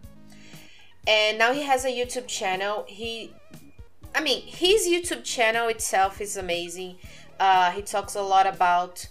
and 1.07 1.38
now 1.38 1.53
he 1.53 1.62
has 1.62 1.85
a 1.85 1.89
youtube 1.89 2.27
channel 2.27 2.85
he 2.88 3.31
i 4.15 4.22
mean 4.22 4.41
his 4.45 4.88
youtube 4.88 5.24
channel 5.24 5.67
itself 5.67 6.22
is 6.22 6.38
amazing. 6.38 6.95
Uh, 7.38 7.69
he 7.72 7.81
talks 7.81 8.15
a 8.15 8.22
lot 8.22 8.48
about 8.48 9.05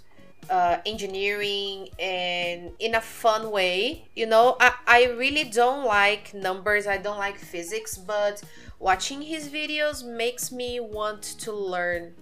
uh, 0.49 0.78
engineering 0.87 1.88
and 1.99 2.70
in 2.78 2.94
a 2.94 3.00
fun 3.00 3.50
way 3.50 4.06
you 4.14 4.26
know? 4.26 4.56
I, 4.61 4.73
I 4.87 5.04
really 5.12 5.44
don't 5.44 5.84
like 5.84 6.32
numbers. 6.32 6.87
I 6.87 6.96
don't 6.96 7.18
like 7.18 7.37
physics 7.38 7.99
but 7.99 8.42
watching 8.78 9.23
his 9.23 9.49
videos 9.49 10.04
makes 10.04 10.50
me 10.50 10.80
want 10.80 11.23
to 11.23 11.52
learn 11.52 12.14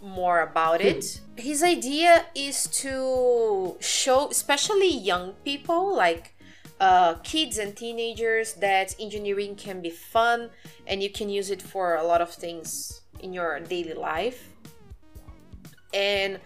more 0.00 0.40
about 0.40 0.80
it. 0.80 1.20
His 1.36 1.62
idea 1.62 2.26
is 2.34 2.64
to 2.82 3.76
show, 3.80 4.28
especially 4.30 4.96
young 4.96 5.32
people, 5.44 5.94
like 5.96 6.34
uh, 6.80 7.14
kids 7.22 7.58
and 7.58 7.76
teenagers, 7.76 8.54
that 8.54 8.94
engineering 9.00 9.56
can 9.56 9.80
be 9.80 9.90
fun 9.90 10.50
and 10.86 11.02
you 11.02 11.10
can 11.10 11.28
use 11.28 11.50
it 11.50 11.62
for 11.62 11.96
a 11.96 12.04
lot 12.04 12.20
of 12.20 12.30
things 12.30 13.00
in 13.20 13.32
your 13.32 13.58
daily 13.60 13.94
life. 13.94 14.50
And 15.92 16.40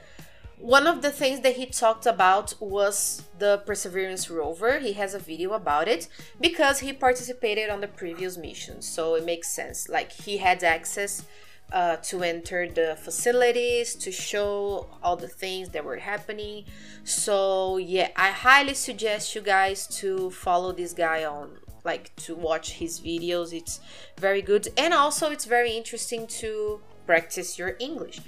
one 0.58 0.86
of 0.86 1.02
the 1.02 1.10
things 1.10 1.40
that 1.40 1.56
he 1.56 1.66
talked 1.66 2.06
about 2.06 2.54
was 2.60 3.24
the 3.38 3.58
Perseverance 3.66 4.30
rover. 4.30 4.78
He 4.78 4.92
has 4.92 5.12
a 5.12 5.18
video 5.18 5.54
about 5.54 5.88
it 5.88 6.06
because 6.40 6.78
he 6.78 6.92
participated 6.92 7.68
on 7.68 7.80
the 7.80 7.88
previous 7.88 8.36
mission. 8.36 8.80
So 8.80 9.16
it 9.16 9.24
makes 9.24 9.48
sense. 9.48 9.88
Like 9.88 10.12
he 10.12 10.36
had 10.36 10.62
access 10.62 11.24
uh, 11.72 11.96
to 11.96 12.22
enter 12.22 12.68
the 12.68 12.96
facilities 13.02 13.94
to 13.94 14.12
show 14.12 14.86
all 15.02 15.16
the 15.16 15.28
things 15.28 15.70
that 15.70 15.84
were 15.84 15.96
happening. 15.96 16.64
So 17.04 17.78
yeah, 17.78 18.10
I 18.14 18.30
highly 18.30 18.74
suggest 18.74 19.34
you 19.34 19.40
guys 19.40 19.86
to 19.98 20.30
follow 20.30 20.72
this 20.72 20.92
guy 20.92 21.24
on 21.24 21.58
like 21.84 22.14
to 22.16 22.34
watch 22.34 22.72
his 22.74 23.00
videos. 23.00 23.52
It's 23.52 23.80
very 24.18 24.42
good 24.42 24.68
and 24.76 24.92
also 24.92 25.30
it's 25.30 25.46
very 25.46 25.72
interesting 25.72 26.26
to 26.42 26.80
practice 27.06 27.58
your 27.58 27.76
English. 27.80 28.20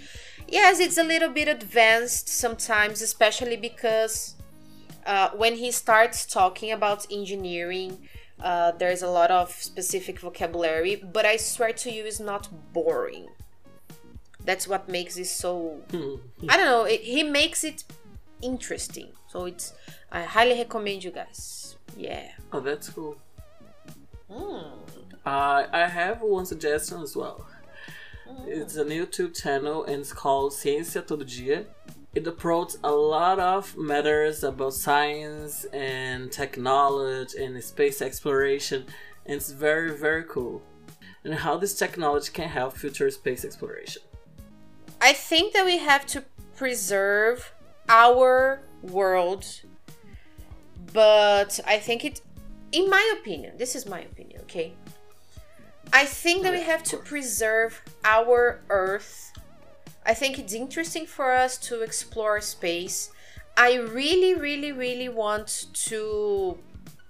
Yes, 0.48 0.80
it's 0.80 0.98
a 0.98 1.04
little 1.04 1.30
bit 1.30 1.48
advanced 1.48 2.28
sometimes, 2.28 3.00
especially 3.02 3.56
because 3.56 4.34
uh, 5.06 5.30
when 5.30 5.56
he 5.56 5.70
starts 5.70 6.26
talking 6.26 6.72
about 6.72 7.06
engineering, 7.10 8.08
uh, 8.40 8.72
there's 8.72 9.02
a 9.02 9.08
lot 9.08 9.30
of 9.30 9.50
specific 9.52 10.18
vocabulary, 10.20 10.96
but 10.96 11.24
I 11.24 11.36
swear 11.36 11.72
to 11.72 11.90
you, 11.90 12.04
it's 12.04 12.20
not 12.20 12.48
boring. 12.72 13.28
That's 14.44 14.68
what 14.68 14.88
makes 14.88 15.16
it 15.16 15.26
so. 15.26 15.80
I 16.48 16.56
don't 16.56 16.66
know. 16.66 16.84
It, 16.84 17.00
he 17.00 17.22
makes 17.22 17.64
it 17.64 17.84
interesting, 18.42 19.08
so 19.28 19.46
it's. 19.46 19.72
I 20.12 20.22
highly 20.22 20.58
recommend 20.58 21.02
you 21.02 21.10
guys. 21.10 21.76
Yeah. 21.96 22.28
Oh, 22.52 22.60
that's 22.60 22.88
cool. 22.90 23.16
Mm. 24.30 24.64
Uh, 25.24 25.66
I 25.72 25.86
have 25.88 26.20
one 26.20 26.46
suggestion 26.46 27.02
as 27.02 27.16
well. 27.16 27.46
It's 28.46 28.76
a 28.76 28.84
YouTube 28.84 29.40
channel 29.40 29.84
and 29.84 30.00
it's 30.00 30.12
called 30.12 30.52
Ciência 30.52 31.06
Todo 31.06 31.24
Dia. 31.24 31.64
It 32.14 32.26
approaches 32.26 32.78
a 32.84 32.92
lot 32.92 33.38
of 33.38 33.76
matters 33.76 34.44
about 34.44 34.74
science 34.74 35.64
and 35.72 36.30
technology 36.30 37.42
and 37.42 37.62
space 37.62 38.00
exploration, 38.00 38.84
and 39.26 39.36
it's 39.36 39.50
very, 39.50 39.96
very 39.96 40.24
cool. 40.24 40.62
And 41.24 41.34
how 41.34 41.56
this 41.56 41.74
technology 41.74 42.30
can 42.32 42.48
help 42.48 42.76
future 42.76 43.10
space 43.10 43.44
exploration. 43.44 44.02
I 45.04 45.12
think 45.12 45.52
that 45.52 45.66
we 45.66 45.76
have 45.76 46.06
to 46.06 46.24
preserve 46.56 47.52
our 47.90 48.62
world, 48.80 49.44
but 50.94 51.60
I 51.66 51.78
think 51.78 52.06
it, 52.06 52.22
in 52.72 52.88
my 52.88 53.04
opinion, 53.20 53.58
this 53.58 53.76
is 53.76 53.84
my 53.84 54.00
opinion, 54.00 54.40
okay? 54.44 54.72
I 55.92 56.06
think 56.06 56.42
that 56.44 56.54
we 56.54 56.62
have 56.62 56.82
to 56.84 56.96
preserve 56.96 57.82
our 58.02 58.62
Earth. 58.70 59.30
I 60.06 60.14
think 60.14 60.38
it's 60.38 60.54
interesting 60.54 61.04
for 61.04 61.32
us 61.32 61.58
to 61.68 61.82
explore 61.82 62.40
space. 62.40 63.10
I 63.58 63.74
really, 63.74 64.32
really, 64.32 64.72
really 64.72 65.10
want 65.10 65.66
to 65.90 66.56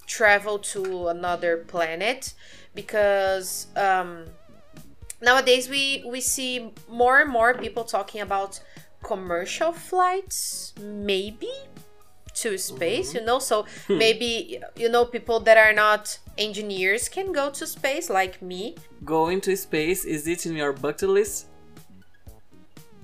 travel 0.08 0.58
to 0.74 1.06
another 1.06 1.58
planet 1.58 2.34
because 2.74 3.68
um, 3.76 4.24
nowadays 5.24 5.68
we 5.68 6.04
we 6.06 6.20
see 6.20 6.70
more 6.88 7.20
and 7.22 7.30
more 7.30 7.54
people 7.54 7.84
talking 7.84 8.20
about 8.20 8.60
commercial 9.02 9.72
flights 9.72 10.72
maybe 10.80 11.50
to 12.34 12.58
space 12.58 13.14
you 13.14 13.22
know 13.24 13.38
so 13.38 13.64
maybe 13.88 14.58
you 14.76 14.88
know 14.88 15.04
people 15.04 15.38
that 15.40 15.56
are 15.56 15.72
not 15.72 16.18
engineers 16.36 17.08
can 17.08 17.32
go 17.32 17.50
to 17.50 17.66
space 17.66 18.10
like 18.10 18.40
me 18.42 18.74
Going 19.04 19.40
to 19.42 19.54
space, 19.56 20.04
is 20.06 20.26
it 20.26 20.46
in 20.46 20.56
your 20.56 20.72
bucket 20.72 21.10
list? 21.10 21.46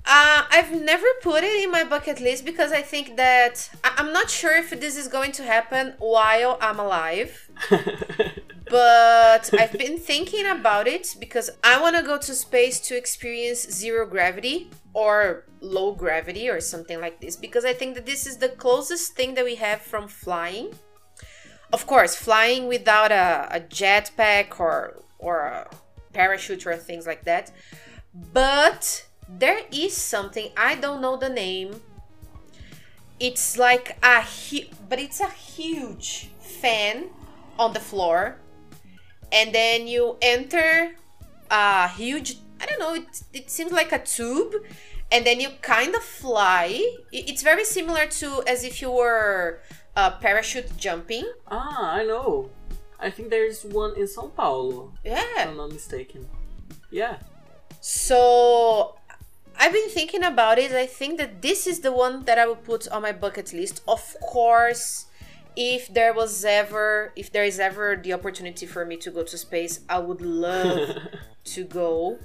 uh, 0.03 0.41
I've 0.49 0.71
never 0.91 1.05
put 1.21 1.43
it 1.43 1.63
in 1.63 1.69
my 1.71 1.83
bucket 1.83 2.19
list 2.19 2.43
because 2.43 2.71
I 2.71 2.81
think 2.81 3.15
that 3.17 3.69
I- 3.83 3.93
I'm 3.97 4.11
not 4.11 4.29
sure 4.31 4.55
if 4.57 4.71
this 4.71 4.97
is 4.97 5.07
going 5.07 5.31
to 5.33 5.43
happen 5.43 5.93
while 5.99 6.57
I'm 6.59 6.79
alive. 6.79 7.31
but 8.71 9.53
I've 9.59 9.73
been 9.73 9.97
thinking 9.97 10.47
about 10.47 10.87
it 10.87 11.15
because 11.19 11.49
I 11.61 11.79
want 11.81 11.97
to 11.97 12.01
go 12.01 12.17
to 12.17 12.33
space 12.33 12.79
to 12.87 12.95
experience 12.95 13.69
zero 13.69 14.07
gravity 14.07 14.69
or 14.93 15.43
low 15.59 15.91
gravity 15.91 16.49
or 16.49 16.61
something 16.61 17.01
like 17.01 17.19
this 17.19 17.35
because 17.35 17.65
I 17.65 17.73
think 17.73 17.95
that 17.95 18.05
this 18.05 18.25
is 18.25 18.37
the 18.37 18.47
closest 18.47 19.13
thing 19.13 19.33
that 19.35 19.43
we 19.43 19.55
have 19.55 19.81
from 19.81 20.07
flying. 20.07 20.73
Of 21.73 21.85
course, 21.85 22.15
flying 22.15 22.67
without 22.67 23.11
a, 23.11 23.49
a 23.51 23.59
jetpack 23.59 24.57
or 24.59 25.03
or 25.19 25.41
a 25.41 25.69
parachute 26.13 26.65
or 26.65 26.75
things 26.77 27.05
like 27.05 27.25
that. 27.25 27.51
But 28.33 29.05
there 29.27 29.61
is 29.71 29.95
something 29.95 30.49
I 30.55 30.75
don't 30.75 31.01
know 31.01 31.17
the 31.17 31.29
name. 31.29 31.81
It's 33.19 33.57
like 33.57 33.97
a 34.01 34.21
hu- 34.21 34.69
but 34.87 34.97
it's 34.97 35.19
a 35.19 35.29
huge 35.29 36.29
fan 36.39 37.09
on 37.59 37.73
the 37.73 37.79
floor, 37.79 38.37
and 39.31 39.53
then 39.53 39.87
you 39.87 40.17
enter 40.21 40.91
a 41.49 41.87
huge. 41.89 42.37
I 42.61 42.65
don't 42.65 42.79
know. 42.79 42.93
It 42.93 43.23
it 43.33 43.49
seems 43.49 43.71
like 43.71 43.91
a 43.91 43.99
tube, 43.99 44.53
and 45.11 45.25
then 45.25 45.39
you 45.39 45.49
kind 45.61 45.95
of 45.95 46.03
fly. 46.03 46.79
It's 47.11 47.41
very 47.41 47.63
similar 47.65 48.05
to 48.21 48.43
as 48.47 48.63
if 48.63 48.81
you 48.81 48.91
were 48.91 49.59
uh, 49.95 50.11
parachute 50.19 50.77
jumping. 50.77 51.25
Ah, 51.47 51.93
I 51.99 52.03
know. 52.03 52.49
I 52.99 53.09
think 53.09 53.29
there's 53.31 53.65
one 53.65 53.95
in 53.97 54.05
São 54.05 54.29
Paulo, 54.35 54.93
if 55.03 55.11
Yeah. 55.11 55.49
I'm 55.49 55.57
not 55.57 55.71
mistaken. 55.71 56.27
Yeah. 56.91 57.17
So 57.79 58.95
I've 59.59 59.73
been 59.73 59.89
thinking 59.89 60.23
about 60.23 60.59
it. 60.59 60.71
I 60.71 60.85
think 60.85 61.17
that 61.17 61.41
this 61.41 61.65
is 61.65 61.79
the 61.79 61.91
one 61.91 62.25
that 62.25 62.37
I 62.37 62.45
will 62.45 62.55
put 62.61 62.87
on 62.89 63.01
my 63.01 63.11
bucket 63.11 63.53
list. 63.53 63.81
Of 63.87 64.15
course, 64.21 65.05
if 65.55 65.93
there 65.93 66.13
was 66.13 66.45
ever, 66.45 67.11
if 67.15 67.31
there 67.31 67.43
is 67.43 67.59
ever 67.59 67.99
the 68.01 68.13
opportunity 68.13 68.65
for 68.65 68.85
me 68.85 68.97
to 68.97 69.11
go 69.11 69.23
to 69.23 69.37
space, 69.37 69.81
I 69.89 69.99
would 69.99 70.21
love 70.21 70.97
to 71.43 71.63
go 71.63 72.19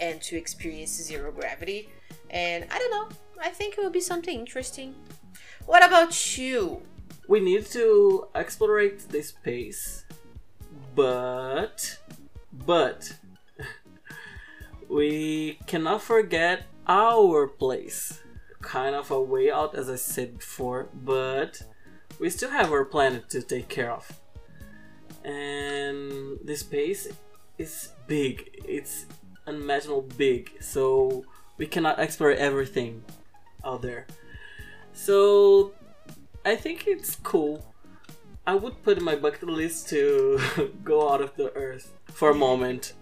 and 0.00 0.20
to 0.22 0.36
experience 0.36 0.92
zero 0.92 1.30
gravity. 1.32 1.88
And 2.30 2.66
I 2.70 2.78
don't 2.78 2.90
know. 2.90 3.08
I 3.42 3.50
think 3.50 3.76
it 3.76 3.80
will 3.80 3.90
be 3.90 4.00
something 4.00 4.38
interesting. 4.38 4.94
What 5.66 5.84
about 5.84 6.38
you? 6.38 6.82
we 7.28 7.40
need 7.40 7.66
to 7.66 8.26
explore 8.34 8.88
the 9.08 9.22
space, 9.22 10.04
but 10.94 11.98
but 12.52 13.14
we 14.88 15.58
cannot 15.66 16.02
forget 16.02 16.64
our 16.86 17.46
place. 17.46 18.20
Kind 18.60 18.94
of 18.94 19.10
a 19.10 19.20
way 19.20 19.50
out, 19.50 19.74
as 19.74 19.90
I 19.90 19.96
said 19.96 20.38
before, 20.38 20.88
but 20.92 21.62
we 22.22 22.30
still 22.30 22.50
have 22.50 22.70
our 22.70 22.84
planet 22.84 23.28
to 23.28 23.42
take 23.42 23.68
care 23.68 23.90
of. 23.90 24.06
And 25.24 26.38
the 26.44 26.54
space 26.54 27.08
is 27.58 27.88
big. 28.06 28.62
It's 28.64 29.06
unimaginable 29.44 30.02
big, 30.16 30.52
so 30.60 31.24
we 31.56 31.66
cannot 31.66 31.98
explore 31.98 32.30
everything 32.30 33.02
out 33.64 33.82
there. 33.82 34.06
So 34.92 35.72
I 36.46 36.54
think 36.54 36.86
it's 36.86 37.16
cool. 37.16 37.66
I 38.46 38.54
would 38.54 38.84
put 38.84 38.98
in 38.98 39.04
my 39.04 39.16
bucket 39.16 39.48
list 39.48 39.88
to 39.88 40.38
go 40.84 41.10
out 41.12 41.20
of 41.20 41.34
the 41.34 41.52
earth 41.56 41.92
for 42.04 42.30
a 42.30 42.36
moment. 42.36 42.94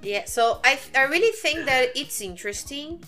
Yeah, 0.00 0.24
so 0.24 0.60
I, 0.64 0.78
I 0.94 1.02
really 1.02 1.32
think 1.32 1.66
that 1.66 1.94
it's 1.94 2.22
interesting. 2.22 3.04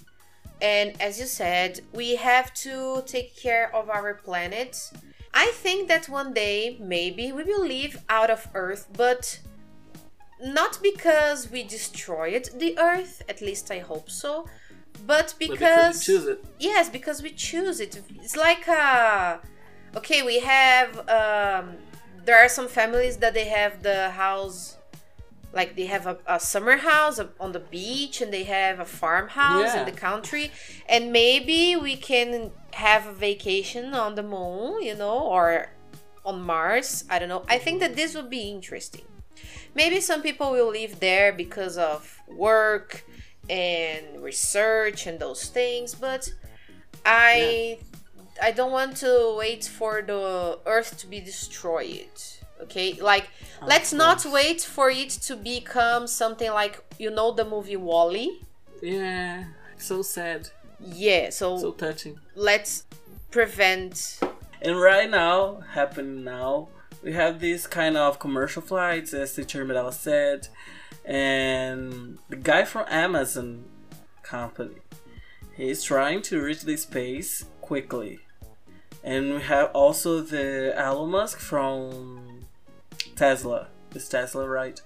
And 0.61 1.01
as 1.01 1.19
you 1.21 1.27
said, 1.27 1.81
we 1.93 2.17
have 2.17 2.53
to 2.55 3.03
take 3.07 3.37
care 3.37 3.75
of 3.75 3.89
our 3.89 4.15
planet. 4.15 4.91
I 5.33 5.47
think 5.55 5.89
that 5.89 6.09
one 6.09 6.33
day 6.33 6.79
maybe 6.81 7.33
we 7.33 7.45
will 7.45 7.67
live 7.67 8.03
out 8.09 8.31
of 8.31 8.49
Earth, 8.55 8.89
but 8.97 9.41
not 10.43 10.79
because 10.83 11.51
we 11.51 11.63
destroyed 11.63 12.49
the 12.57 12.79
Earth, 12.79 13.23
at 13.29 13.41
least 13.41 13.71
I 13.71 13.79
hope 13.81 14.11
so, 14.11 14.47
but 15.07 15.35
But 15.39 15.51
because. 15.51 16.05
choose 16.05 16.27
it. 16.27 16.45
Yes, 16.59 16.89
because 16.89 17.23
we 17.23 17.31
choose 17.31 17.79
it. 17.81 18.01
It's 18.23 18.37
like 18.37 18.67
a. 18.69 19.41
Okay, 19.97 20.23
we 20.23 20.41
have. 20.41 21.09
Um, 21.09 21.77
there 22.25 22.37
are 22.45 22.49
some 22.49 22.69
families 22.69 23.17
that 23.19 23.35
they 23.35 23.47
have 23.49 23.83
the 23.83 24.11
house. 24.11 24.78
Like 25.53 25.77
they 25.77 25.87
have 25.87 26.07
a, 26.07 26.19
a 26.27 26.39
summer 26.39 26.77
house 26.77 27.19
on 27.41 27.53
the 27.53 27.61
beach 27.61 28.21
and 28.21 28.33
they 28.33 28.45
have 28.45 28.79
a 28.81 28.85
farmhouse 28.85 29.75
Yeah. 29.75 29.81
in 29.81 29.87
the 29.87 29.99
country. 29.99 30.51
And 30.89 31.13
maybe 31.13 31.75
we 31.75 31.97
can 31.97 32.51
have 32.75 33.07
a 33.07 33.13
vacation 33.13 33.95
on 33.95 34.15
the 34.15 34.23
moon, 34.23 34.83
you 34.83 34.95
know, 34.95 35.19
or 35.21 35.71
on 36.25 36.43
Mars. 36.43 37.05
I 37.09 37.19
don't 37.19 37.29
know. 37.31 37.45
I 37.49 37.59
think 37.59 37.81
that 37.81 37.97
this 37.97 38.15
would 38.15 38.29
be 38.31 38.51
interesting. 38.51 39.07
Maybe 39.75 40.01
some 40.01 40.23
people 40.23 40.51
will 40.53 40.71
live 40.71 41.01
there 41.01 41.33
because 41.33 41.79
of 41.79 42.19
work 42.29 43.05
and 43.49 44.23
research 44.23 45.07
and 45.07 45.19
those 45.19 45.45
things, 45.47 45.95
but 45.95 46.31
I 47.07 47.79
I 48.43 48.51
don't 48.53 48.73
want 48.73 48.97
to 48.99 49.35
wait 49.39 49.65
for 49.65 50.03
the 50.03 50.59
earth 50.67 50.99
to 50.99 51.07
be 51.07 51.21
destroyed. 51.21 52.11
Okay? 52.63 52.95
Like 53.01 53.29
let's 53.67 53.93
not 53.93 54.25
wait 54.27 54.61
for 54.61 54.91
it 54.91 55.11
to 55.11 55.37
become 55.37 56.07
something 56.07 56.51
like 56.53 56.83
you 56.99 57.11
know 57.11 57.33
the 57.33 57.45
movie 57.45 57.77
WALL-E? 57.77 58.41
Yeah, 58.83 59.45
so 59.77 60.03
sad, 60.03 60.51
Yeah, 60.81 61.31
so, 61.31 61.59
so 61.59 61.73
touching. 61.73 62.19
let's 62.37 62.85
prevent 63.31 64.21
And 64.63 64.81
right 64.81 65.09
now, 65.11 65.61
happening 65.75 66.25
now, 66.25 66.69
we 67.03 67.13
have 67.13 67.39
these 67.41 67.67
kind 67.67 67.97
of 67.97 68.19
commercial 68.19 68.63
flights, 68.63 69.13
as 69.15 69.35
Teacher 69.35 69.65
Mirella 69.65 69.93
said, 69.93 70.49
and 71.05 72.19
the 72.29 72.37
guy 72.37 72.65
from 72.65 72.85
Amazon 72.89 73.65
company, 74.23 74.77
he's 75.57 75.83
trying 75.83 76.23
to 76.23 76.41
reach 76.43 76.63
the 76.63 76.77
space 76.77 77.45
quickly. 77.61 78.21
And 79.05 79.35
we 79.35 79.41
have 79.43 79.71
also 79.75 80.21
the 80.21 80.75
Elon 80.77 81.11
Musk 81.11 81.39
from 81.39 82.28
Tesla. 83.19 83.69
Is 83.95 84.09
Tesla 84.09 84.49
right? 84.49 84.81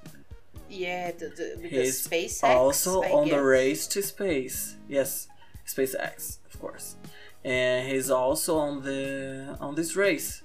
yeah, 0.72 1.10
the, 1.12 1.26
the 1.28 1.58
because 1.60 1.86
He's 1.86 2.08
SpaceX 2.08 2.44
also 2.44 3.02
I 3.02 3.10
on 3.10 3.28
the 3.28 3.42
race 3.42 3.86
to 3.88 4.02
space. 4.02 4.76
Yes, 4.88 5.28
SpaceX, 5.66 6.38
of 6.46 6.60
course. 6.60 6.96
And 7.44 7.88
he's 7.88 8.10
also 8.10 8.58
on 8.58 8.82
the 8.82 9.56
on 9.60 9.74
this 9.74 9.96
race 9.96 10.42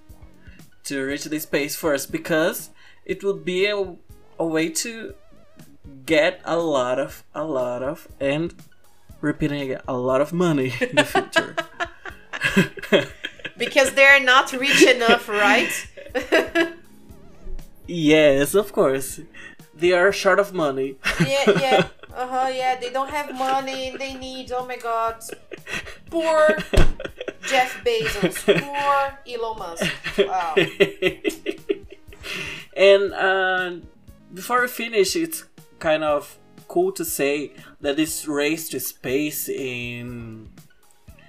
to 0.85 1.05
reach 1.05 1.25
the 1.25 1.39
space 1.39 1.75
first 1.75 2.11
because 2.11 2.71
it 3.05 3.23
would 3.23 3.45
be 3.45 3.67
a, 3.67 3.95
a 4.39 4.45
way 4.45 4.69
to 4.69 5.13
get 6.05 6.41
a 6.43 6.57
lot 6.57 6.99
of 6.99 7.23
a 7.33 7.45
lot 7.45 7.83
of 7.83 8.07
and 8.19 8.53
repeating 9.21 9.61
again 9.61 9.81
a 9.87 9.97
lot 9.97 10.21
of 10.21 10.33
money 10.33 10.73
in 10.81 10.95
the 10.95 11.05
future. 11.05 11.55
because 13.57 13.93
they're 13.93 14.19
not 14.19 14.51
rich 14.51 14.81
enough, 14.83 15.29
right? 15.29 15.87
yes, 17.87 18.55
of 18.55 18.71
course. 18.71 19.19
They 19.75 19.91
are 19.93 20.11
short 20.11 20.39
of 20.39 20.53
money. 20.53 20.95
yeah, 21.19 21.59
yeah. 21.59 21.87
Uh 22.17 22.25
huh. 22.25 22.47
Yeah, 22.47 22.79
they 22.79 22.89
don't 22.89 23.11
have 23.11 23.31
money. 23.35 23.95
They 23.95 24.15
need. 24.15 24.51
Oh 24.51 24.65
my 24.65 24.77
God. 24.77 25.21
Poor 26.09 26.57
Jeff 27.45 27.79
Bezos. 27.85 28.41
Poor 28.41 29.19
Elon 29.27 29.59
Musk. 29.59 29.85
Wow. 30.17 30.55
and 32.75 33.13
uh, 33.13 33.75
before 34.33 34.61
we 34.61 34.67
finish, 34.67 35.15
it's 35.15 35.43
kind 35.77 36.03
of 36.03 36.39
cool 36.67 36.91
to 36.93 37.05
say 37.05 37.51
that 37.81 37.97
this 37.97 38.27
race 38.27 38.67
to 38.69 38.79
space 38.79 39.47
in 39.47 40.49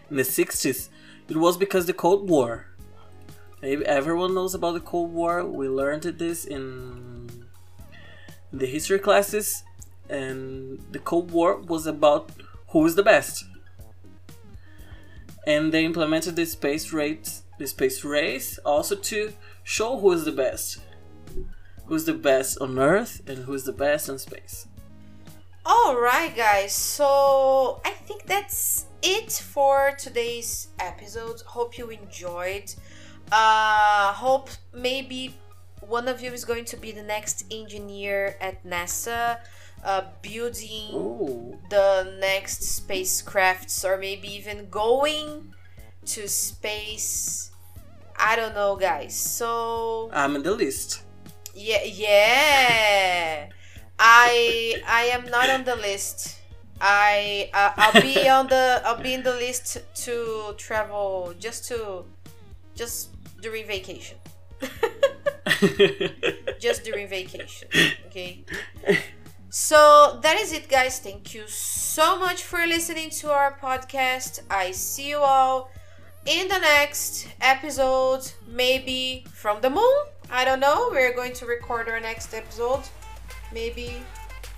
in 0.08 0.16
the 0.16 0.22
60s 0.22 0.88
it 1.28 1.36
was 1.36 1.58
because 1.58 1.84
the 1.84 1.92
Cold 1.92 2.28
War. 2.28 2.67
Maybe 3.60 3.84
everyone 3.86 4.34
knows 4.34 4.54
about 4.54 4.74
the 4.74 4.80
Cold 4.80 5.12
War. 5.12 5.44
We 5.44 5.68
learned 5.68 6.02
this 6.02 6.44
in, 6.44 7.28
the 8.52 8.66
history 8.66 8.98
classes, 8.98 9.64
and 10.08 10.78
the 10.92 11.00
Cold 11.00 11.30
War 11.32 11.56
was 11.56 11.86
about 11.86 12.30
who 12.68 12.86
is 12.86 12.94
the 12.94 13.02
best. 13.02 13.44
And 15.46 15.72
they 15.72 15.84
implemented 15.84 16.36
the 16.36 16.46
space 16.46 16.92
race, 16.92 17.42
the 17.58 17.66
space 17.66 18.04
race, 18.04 18.58
also 18.64 18.94
to 18.94 19.32
show 19.64 19.98
who 19.98 20.12
is 20.12 20.24
the 20.24 20.32
best, 20.32 20.78
who's 21.86 22.04
the 22.04 22.14
best 22.14 22.60
on 22.60 22.78
Earth, 22.78 23.22
and 23.26 23.38
who's 23.38 23.64
the 23.64 23.72
best 23.72 24.08
in 24.08 24.18
space. 24.18 24.66
Alright, 25.66 26.36
guys, 26.36 26.72
so 26.72 27.80
I 27.84 27.90
think 27.90 28.24
that's 28.24 28.86
it 29.02 29.32
for 29.32 29.94
today's 29.98 30.68
episode. 30.78 31.40
Hope 31.42 31.76
you 31.76 31.90
enjoyed. 31.90 32.72
Uh, 33.30 34.12
hope 34.12 34.50
maybe 34.72 35.34
one 35.80 36.08
of 36.08 36.20
you 36.20 36.32
is 36.32 36.44
going 36.44 36.64
to 36.66 36.76
be 36.76 36.92
the 36.92 37.02
next 37.02 37.44
engineer 37.50 38.36
at 38.40 38.64
NASA, 38.64 39.38
uh, 39.84 40.02
building 40.22 40.94
Ooh. 40.94 41.58
the 41.70 42.16
next 42.20 42.62
spacecrafts, 42.62 43.84
or 43.84 43.96
maybe 43.98 44.28
even 44.28 44.68
going 44.70 45.52
to 46.06 46.28
space. 46.28 47.50
I 48.16 48.36
don't 48.36 48.54
know, 48.54 48.76
guys. 48.76 49.14
So 49.14 50.10
I'm 50.12 50.36
in 50.36 50.42
the 50.42 50.54
list. 50.54 51.02
yeah, 51.54 51.84
yeah. 51.84 53.48
I 53.98 54.80
I 54.86 55.02
am 55.12 55.26
not 55.26 55.50
on 55.50 55.64
the 55.64 55.76
list. 55.76 56.38
I 56.80 57.50
uh, 57.52 57.72
I'll 57.76 58.00
be 58.02 58.28
on 58.28 58.46
the 58.46 58.80
I'll 58.84 59.02
be 59.02 59.14
in 59.14 59.22
the 59.22 59.34
list 59.34 59.78
to 60.06 60.54
travel 60.56 61.34
just 61.38 61.66
to 61.68 62.04
just 62.74 63.10
during 63.40 63.66
vacation. 63.66 64.18
just 66.58 66.84
during 66.84 67.08
vacation. 67.08 67.68
Okay. 68.06 68.44
So 69.50 70.18
that 70.22 70.36
is 70.38 70.52
it, 70.52 70.68
guys. 70.68 70.98
Thank 71.00 71.34
you 71.34 71.44
so 71.48 72.18
much 72.18 72.42
for 72.42 72.66
listening 72.66 73.08
to 73.20 73.32
our 73.32 73.58
podcast. 73.58 74.40
I 74.50 74.72
see 74.72 75.08
you 75.08 75.18
all 75.20 75.70
in 76.26 76.48
the 76.48 76.58
next 76.58 77.26
episode, 77.40 78.30
maybe 78.46 79.24
from 79.32 79.62
the 79.62 79.70
moon. 79.70 80.04
I 80.30 80.44
don't 80.44 80.60
know. 80.60 80.90
We're 80.92 81.14
going 81.14 81.32
to 81.32 81.46
record 81.46 81.88
our 81.88 81.98
next 81.98 82.34
episode. 82.34 82.82
Maybe. 83.52 84.02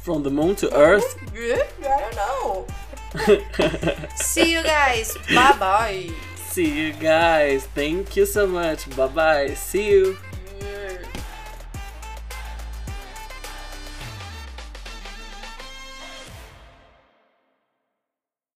From 0.01 0.25
the 0.25 0.31
moon 0.31 0.57
to 0.57 0.75
Earth? 0.75 1.16
I 1.35 1.66
don't 1.85 2.16
know. 2.16 2.66
See 4.16 4.53
you 4.53 4.62
guys. 4.64 5.16
Bye 5.33 5.57
bye. 5.59 6.11
See 6.50 6.86
you 6.86 6.92
guys. 6.94 7.64
Thank 7.66 8.16
you 8.16 8.26
so 8.26 8.44
much. 8.44 8.90
Bye 8.96 9.06
bye. 9.06 9.54
See 9.54 9.88
you. 9.88 10.18